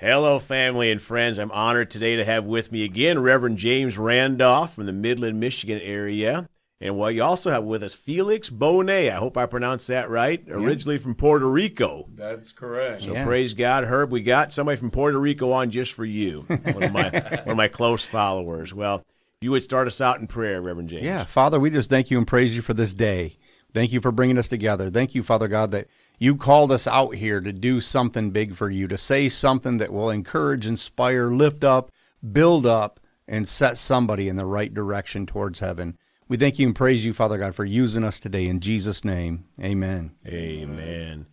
[0.00, 1.40] Hello, family and friends.
[1.40, 5.80] I'm honored today to have with me again Reverend James Randolph from the Midland, Michigan
[5.80, 6.48] area.
[6.80, 9.10] And well, you also have with us Felix Bonet.
[9.10, 10.40] I hope I pronounced that right.
[10.48, 12.08] Originally from Puerto Rico.
[12.14, 13.02] That's correct.
[13.02, 14.12] So praise God, Herb.
[14.12, 16.42] We got somebody from Puerto Rico on just for you.
[16.48, 18.72] One of my one of my close followers.
[18.72, 19.04] Well, if
[19.40, 21.02] you would start us out in prayer, Reverend James.
[21.02, 23.36] Yeah, Father, we just thank you and praise you for this day.
[23.74, 24.90] Thank you for bringing us together.
[24.90, 25.88] Thank you, Father God, that
[26.18, 29.92] you called us out here to do something big for you, to say something that
[29.92, 31.90] will encourage, inspire, lift up,
[32.32, 35.96] build up, and set somebody in the right direction towards heaven.
[36.28, 38.46] We thank you and praise you, Father God, for using us today.
[38.46, 40.12] In Jesus' name, amen.
[40.26, 41.26] Amen.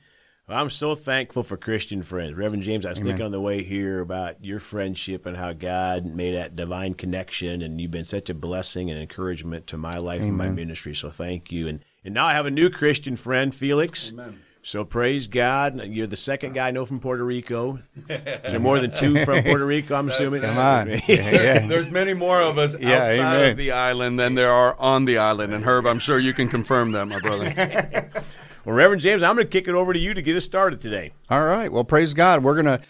[0.47, 2.35] Well, I'm so thankful for Christian friends.
[2.35, 6.05] Reverend James, I was thinking on the way here about your friendship and how God
[6.05, 10.21] made that divine connection, and you've been such a blessing and encouragement to my life
[10.21, 10.93] and my ministry.
[10.93, 11.67] So thank you.
[11.67, 14.11] And and now I have a new Christian friend, Felix.
[14.11, 14.41] Amen.
[14.65, 15.79] So praise God.
[15.85, 17.83] You're the second guy I know from Puerto Rico.
[18.09, 20.41] Is there more than two from Puerto Rico, I'm assuming?
[20.41, 20.89] Come on.
[21.07, 21.67] yeah.
[21.67, 23.51] There's many more of us Yeah, outside amen.
[23.51, 25.53] of the island than there are on the island.
[25.53, 28.09] And Herb, I'm sure you can confirm that, my brother.
[28.65, 30.79] Well, Reverend James, I'm going to kick it over to you to get us started
[30.79, 31.13] today.
[31.29, 31.71] All right.
[31.71, 32.43] Well, praise God.
[32.43, 32.81] We're going to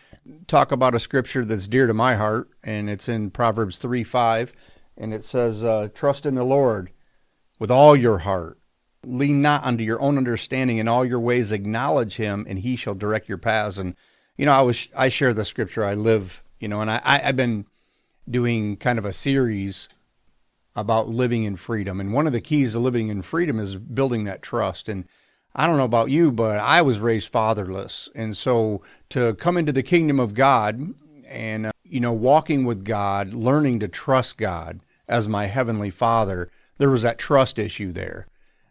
[0.47, 4.53] talk about a scripture that's dear to my heart, and it's in Proverbs 3 5.
[4.95, 6.91] And it says, uh, Trust in the Lord
[7.59, 8.57] with all your heart.
[9.05, 10.77] Lean not unto your own understanding.
[10.77, 13.77] In all your ways, acknowledge him, and he shall direct your paths.
[13.77, 13.95] And,
[14.37, 15.85] you know, I was I share the scripture.
[15.85, 17.65] I live, you know, and I, I, I've been
[18.29, 19.87] doing kind of a series
[20.75, 21.99] about living in freedom.
[21.99, 24.89] And one of the keys to living in freedom is building that trust.
[24.89, 25.05] And
[25.55, 28.09] I don't know about you, but I was raised fatherless.
[28.13, 30.93] And so to come into the kingdom of God
[31.29, 36.49] and, uh, you know, walking with God, learning to trust God as my heavenly father,
[36.77, 38.27] there was that trust issue there.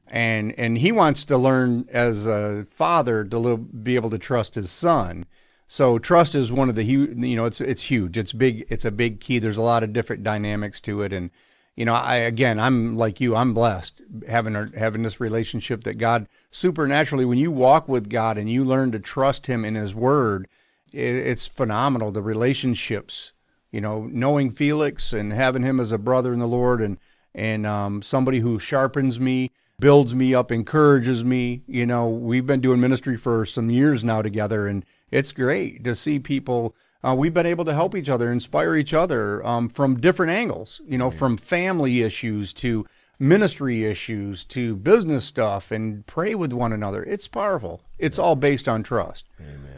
[0.08, 4.70] And, and he wants to learn as a father to be able to trust his
[4.70, 5.24] son.
[5.66, 8.18] So trust is one of the hu- you know it's it's huge.
[8.18, 8.66] It's big.
[8.68, 9.38] It's a big key.
[9.38, 11.30] There's a lot of different dynamics to it, and
[11.74, 13.34] you know I again I'm like you.
[13.34, 18.50] I'm blessed having having this relationship that God supernaturally when you walk with God and
[18.50, 20.48] you learn to trust Him in His Word,
[20.92, 22.12] it, it's phenomenal.
[22.12, 23.32] The relationships,
[23.72, 26.98] you know, knowing Felix and having him as a brother in the Lord and
[27.34, 31.62] and um, somebody who sharpens me, builds me up, encourages me.
[31.66, 35.94] You know, we've been doing ministry for some years now together, and it's great to
[35.94, 36.74] see people.
[37.02, 40.80] Uh, we've been able to help each other, inspire each other um, from different angles.
[40.86, 42.86] You know, from family issues to
[43.18, 47.02] ministry issues to business stuff, and pray with one another.
[47.04, 47.82] It's powerful.
[47.98, 49.26] It's all based on trust,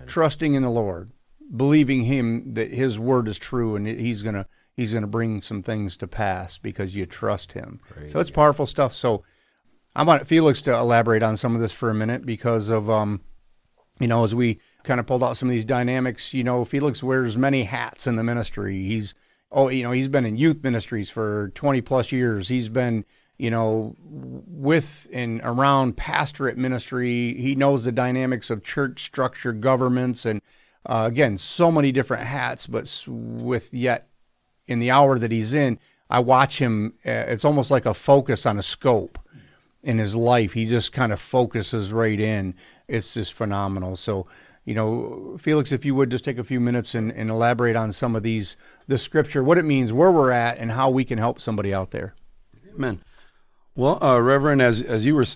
[0.06, 1.10] trusting in the Lord,
[1.54, 5.96] believing Him that His word is true, and He's gonna He's gonna bring some things
[5.98, 7.80] to pass because you trust Him.
[8.08, 8.94] so it's powerful stuff.
[8.94, 9.24] So
[9.96, 13.22] I want Felix to elaborate on some of this for a minute because of um,
[13.98, 17.02] you know, as we kind of pulled out some of these dynamics, you know, Felix
[17.02, 18.84] wears many hats in the ministry.
[18.84, 19.14] He's
[19.50, 22.48] oh, you know, he's been in youth ministries for 20 plus years.
[22.48, 23.06] He's been,
[23.38, 27.32] you know, with and around pastorate ministry.
[27.32, 30.42] He knows the dynamics of church structure, governments, and
[30.84, 34.08] uh, again, so many different hats, but with yet
[34.66, 35.78] in the hour that he's in,
[36.10, 36.92] I watch him.
[36.98, 39.18] Uh, it's almost like a focus on a scope
[39.86, 40.52] in his life.
[40.54, 42.54] He just kind of focuses right in.
[42.88, 43.94] It's just phenomenal.
[43.94, 44.26] So,
[44.64, 47.92] you know, Felix, if you would just take a few minutes and, and elaborate on
[47.92, 48.56] some of these,
[48.88, 51.92] the scripture, what it means, where we're at, and how we can help somebody out
[51.92, 52.14] there.
[52.74, 53.00] Amen.
[53.76, 55.26] Well, uh, Reverend, as as you were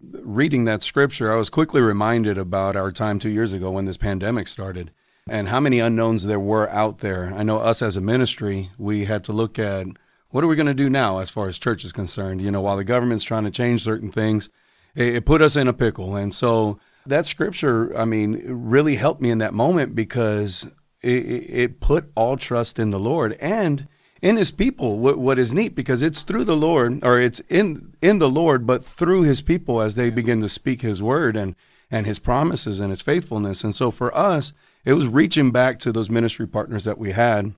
[0.00, 3.96] reading that scripture, I was quickly reminded about our time two years ago when this
[3.96, 4.90] pandemic started,
[5.26, 7.32] and how many unknowns there were out there.
[7.34, 9.86] I know us as a ministry, we had to look at
[10.34, 12.42] what are we going to do now as far as church is concerned.
[12.42, 14.48] You know, while the government's trying to change certain things,
[14.96, 19.20] it, it put us in a pickle, and so that scripture, I mean, really helped
[19.20, 20.66] me in that moment because
[21.02, 23.86] it, it put all trust in the Lord and
[24.22, 27.94] in his people what, what is neat because it's through the lord or it's in
[28.00, 31.54] in the lord but through his people as they begin to speak his word and
[31.90, 34.54] and his promises and his faithfulness and so for us
[34.86, 37.54] it was reaching back to those ministry partners that we had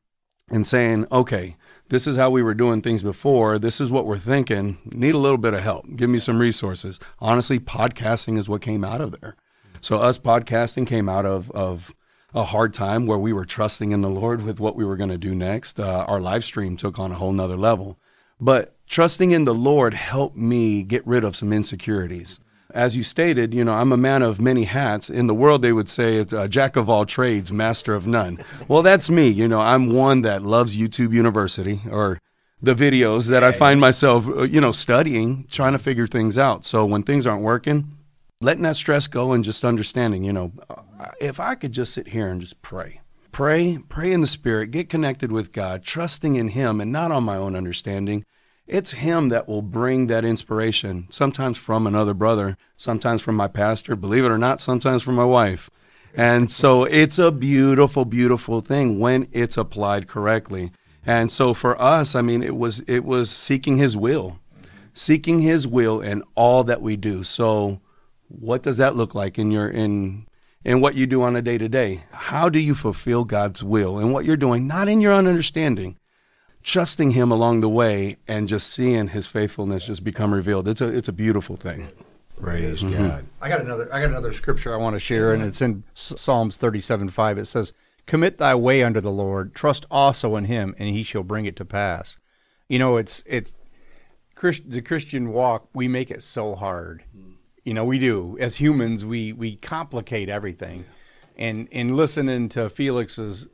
[0.50, 1.54] and saying okay
[1.88, 5.18] this is how we were doing things before this is what we're thinking need a
[5.18, 9.20] little bit of help give me some resources honestly podcasting is what came out of
[9.20, 9.36] there
[9.80, 11.94] so us podcasting came out of of
[12.36, 15.10] a hard time where we were trusting in the Lord with what we were going
[15.10, 15.80] to do next.
[15.80, 17.98] Uh, our live stream took on a whole nother level.
[18.38, 22.38] But trusting in the Lord helped me get rid of some insecurities.
[22.76, 25.08] As you stated, you know, I'm a man of many hats.
[25.08, 28.38] In the world, they would say it's a jack of all trades, master of none.
[28.68, 29.28] Well, that's me.
[29.28, 32.20] You know, I'm one that loves YouTube University or
[32.60, 36.66] the videos that I find myself, uh, you know, studying, trying to figure things out.
[36.66, 37.96] So when things aren't working,
[38.42, 42.08] letting that stress go and just understanding, you know, uh, if I could just sit
[42.08, 43.00] here and just pray,
[43.32, 47.24] pray, pray in the Spirit, get connected with God, trusting in Him and not on
[47.24, 48.26] my own understanding.
[48.66, 53.94] It's Him that will bring that inspiration, sometimes from another brother, sometimes from my pastor,
[53.94, 55.70] believe it or not, sometimes from my wife.
[56.14, 60.72] And so it's a beautiful, beautiful thing when it's applied correctly.
[61.04, 64.40] And so for us, I mean, it was it was seeking His will,
[64.92, 67.22] seeking His will in all that we do.
[67.22, 67.80] So,
[68.28, 70.26] what does that look like in your in
[70.64, 72.02] in what you do on a day to day?
[72.10, 75.96] How do you fulfill God's will in what you're doing, not in your own understanding,
[76.66, 80.68] trusting Him along the way, and just seeing His faithfulness just become revealed?
[80.68, 81.88] It's a it's a beautiful thing.
[82.36, 83.08] Praise mm-hmm.
[83.08, 83.24] God.
[83.40, 83.88] I got another.
[83.94, 87.38] I got another scripture I want to share, and it's in Psalms thirty-seven five.
[87.38, 87.72] It says,
[88.04, 91.56] "Commit thy way unto the Lord; trust also in Him, and He shall bring it
[91.56, 92.18] to pass."
[92.68, 93.54] You know, it's it's
[94.34, 95.68] Christ, the Christian walk.
[95.72, 97.04] We make it so hard.
[97.64, 99.04] You know, we do as humans.
[99.04, 100.84] We we complicate everything,
[101.38, 103.46] and and listening to Felix's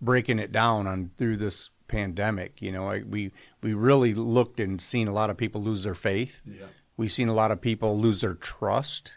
[0.00, 3.30] breaking it down on through this pandemic, you know, I, we
[3.62, 6.40] we really looked and seen a lot of people lose their faith.
[6.44, 6.66] Yeah
[6.96, 9.12] We've seen a lot of people lose their trust.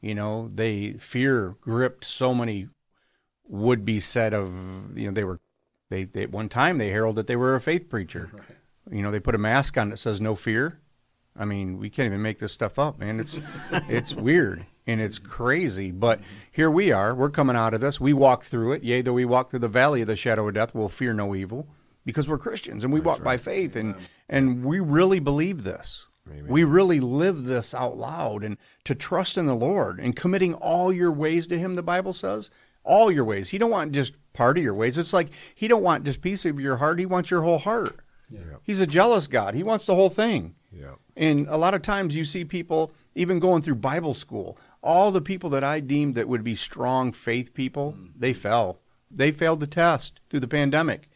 [0.00, 2.68] You know, they fear gripped so many
[3.48, 5.40] would be said of you know they were
[5.88, 8.30] they, they at one time they heralded that they were a faith preacher.
[8.88, 8.98] Right.
[8.98, 10.78] You know, they put a mask on that says no fear.
[11.36, 13.18] I mean, we can't even make this stuff up, man.
[13.18, 13.40] It's
[13.88, 15.90] it's weird and it's crazy.
[15.90, 16.20] But
[16.52, 17.12] here we are.
[17.12, 18.00] We're coming out of this.
[18.00, 18.84] We walk through it.
[18.84, 21.34] Yea, though we walk through the valley of the shadow of death, we'll fear no
[21.34, 21.66] evil
[22.06, 23.24] because we're Christians and we That's walk right.
[23.24, 23.94] by faith and
[24.30, 26.06] and we really believe this.
[26.28, 26.46] Amen.
[26.48, 30.92] We really live this out loud and to trust in the Lord and committing all
[30.92, 32.50] your ways to him the Bible says
[32.86, 33.50] all your ways.
[33.50, 34.96] He don't want just part of your ways.
[34.96, 36.98] It's like he don't want just piece of your heart.
[36.98, 38.00] He wants your whole heart.
[38.30, 38.40] Yeah.
[38.62, 39.54] He's a jealous God.
[39.54, 40.54] He wants the whole thing.
[40.72, 40.94] Yeah.
[41.16, 44.58] And a lot of times you see people even going through Bible school.
[44.82, 48.06] All the people that I deemed that would be strong faith people, mm-hmm.
[48.16, 48.80] they fell.
[49.10, 51.08] They failed the test through the pandemic.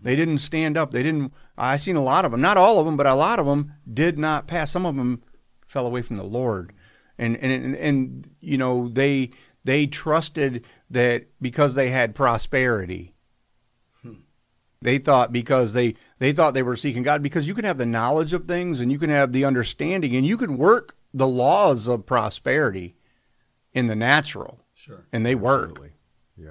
[0.00, 0.92] They didn't stand up.
[0.92, 3.40] They didn't I seen a lot of them, not all of them, but a lot
[3.40, 4.70] of them did not pass.
[4.70, 5.22] Some of them
[5.66, 6.72] fell away from the Lord,
[7.18, 9.30] and and and, and you know they
[9.64, 13.12] they trusted that because they had prosperity.
[14.02, 14.20] Hmm.
[14.80, 17.86] They thought because they they thought they were seeking God because you can have the
[17.86, 21.88] knowledge of things and you can have the understanding and you can work the laws
[21.88, 22.94] of prosperity
[23.72, 24.60] in the natural.
[24.74, 25.06] Sure.
[25.12, 25.80] And they work.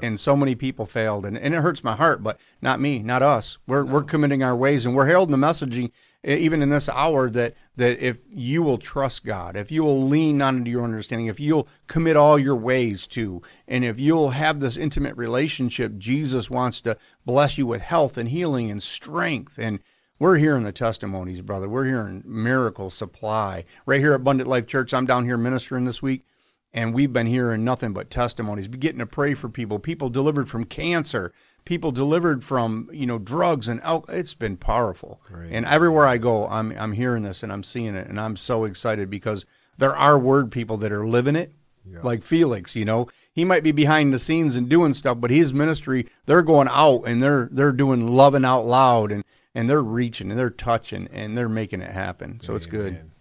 [0.01, 3.21] And so many people failed, and, and it hurts my heart, but not me, not
[3.21, 3.57] us.
[3.67, 3.93] We're no.
[3.93, 5.91] we're committing our ways, and we're heralding the messaging,
[6.23, 10.41] even in this hour, that that if you will trust God, if you will lean
[10.41, 14.59] on to your understanding, if you'll commit all your ways to, and if you'll have
[14.59, 19.57] this intimate relationship, Jesus wants to bless you with health and healing and strength.
[19.57, 19.79] And
[20.19, 21.69] we're hearing the testimonies, brother.
[21.69, 24.93] We're hearing miracle supply right here at Abundant Life Church.
[24.93, 26.25] I'm down here ministering this week
[26.73, 28.67] and we've been hearing nothing but testimonies.
[28.67, 29.79] Getting to pray for people.
[29.79, 31.33] People delivered from cancer.
[31.65, 34.17] People delivered from you know drugs and alcohol.
[34.17, 35.21] it's been powerful.
[35.51, 38.63] And everywhere i go i'm i'm hearing this and i'm seeing it and i'm so
[38.63, 39.45] excited because
[39.77, 41.53] there are word people that are living it.
[41.89, 41.99] Yeah.
[42.03, 43.07] like felix you know?
[43.31, 47.03] He might be behind the scenes and doing stuff but his ministry they're going out
[47.03, 49.23] and they're they're doing loving out loud and
[49.53, 52.39] and they're reaching and they're touching and they're making it happen.
[52.39, 52.55] So Amen.
[52.55, 53.11] it's good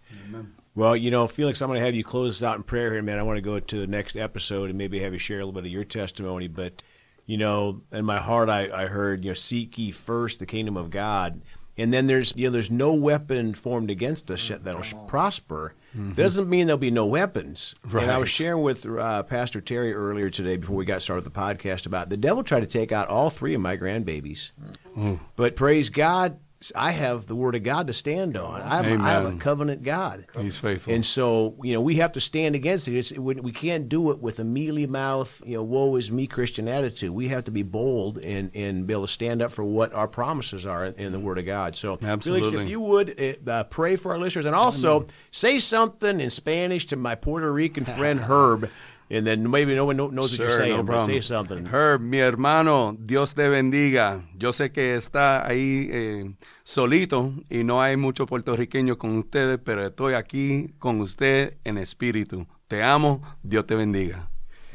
[0.77, 3.01] well, you know, Felix, I'm going to have you close us out in prayer here,
[3.01, 3.17] man.
[3.17, 5.51] I want to go to the next episode and maybe have you share a little
[5.51, 6.47] bit of your testimony.
[6.47, 6.83] But,
[7.25, 10.77] you know, in my heart, I, I heard, you know, seek ye first the kingdom
[10.77, 11.41] of God.
[11.79, 15.73] And then there's, you know, there's no weapon formed against us that'll prosper.
[15.97, 16.11] Mm-hmm.
[16.11, 17.73] Doesn't mean there'll be no weapons.
[17.83, 18.03] Right.
[18.03, 21.33] And I was sharing with uh, Pastor Terry earlier today before we got started with
[21.33, 24.51] the podcast about the devil tried to take out all three of my grandbabies.
[24.95, 25.19] Mm.
[25.35, 26.39] But praise God,
[26.75, 28.63] I have the Word of God to stand on.
[28.63, 30.25] I'm, I have a covenant God.
[30.39, 30.91] He's faithful.
[30.91, 32.97] And so, you know, we have to stand against it.
[32.97, 36.67] It's, we can't do it with a mealy mouth, you know, woe is me Christian
[36.67, 37.11] attitude.
[37.11, 40.07] We have to be bold and, and be able to stand up for what our
[40.07, 41.75] promises are in, in the Word of God.
[41.75, 42.49] So, Absolutely.
[42.49, 46.31] Felix, if you would eh, uh, pray for our listeners and also say something in
[46.31, 48.69] Spanish to my Puerto Rican friend Herb.
[49.09, 51.65] And then maybe no one knows sure, what you're saying, no but say something.
[51.65, 54.23] Herb, mi hermano, Dios te bendiga.
[54.35, 56.33] Yo sé que está ahí eh,
[56.63, 62.45] solito y no hay mucho puertorriqueño con ustedes, pero estoy aquí con usted en espíritu.
[62.67, 64.29] Te amo, Dios te bendiga.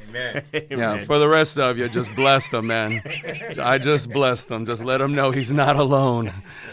[0.09, 0.45] Amen.
[0.71, 3.03] Yeah, for the rest of you, just bless them, man.
[3.61, 4.65] I just blessed them.
[4.65, 6.33] Just let him know he's not alone.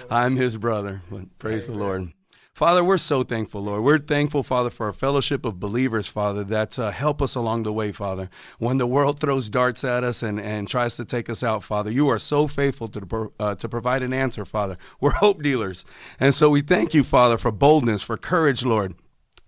[0.10, 1.02] I'm his brother.
[1.10, 1.78] But praise Amen.
[1.78, 2.14] the Lord.
[2.60, 3.84] Father, we're so thankful, Lord.
[3.84, 7.72] We're thankful, Father, for a fellowship of believers, Father, that uh, help us along the
[7.72, 8.30] way, Father.
[8.58, 11.90] When the world throws darts at us and, and tries to take us out, Father,
[11.90, 14.78] you are so faithful to, uh, to provide an answer, Father.
[15.00, 15.86] We're hope dealers.
[16.20, 18.94] And so we thank you, Father, for boldness, for courage, Lord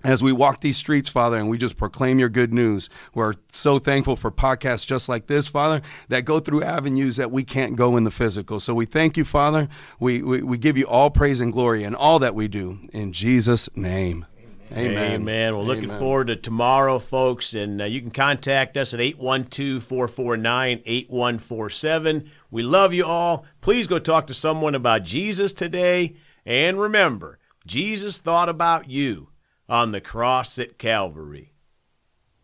[0.04, 2.90] as we walk these streets, Father, and we just proclaim your good news.
[3.14, 7.44] We're so thankful for podcasts just like this, Father, that go through avenues that we
[7.44, 8.60] can't go in the physical.
[8.60, 9.68] So we thank you, Father.
[10.00, 12.80] We, we, we give you all praise and glory in all that we do.
[12.94, 14.26] In Jesus' name.
[14.72, 15.22] Amen.
[15.22, 15.56] Amen.
[15.56, 16.00] Well, looking Amen.
[16.00, 17.54] forward to tomorrow, folks.
[17.54, 22.32] And uh, you can contact us at 812 449 8147.
[22.50, 23.46] We love you all.
[23.60, 26.16] Please go talk to someone about Jesus today.
[26.46, 29.31] And remember, Jesus thought about you
[29.72, 31.51] on the cross at Calvary.